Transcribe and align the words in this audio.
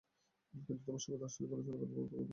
কিন্তু 0.53 0.81
তোমার 0.85 1.01
সঙ্গে 1.03 1.19
দার্শনিক 1.21 1.49
আলোচনা 1.51 1.73
করবার 1.73 1.89
মত 1.89 1.97
লোক 1.97 2.05
ঢের 2.09 2.19
পাবে। 2.19 2.29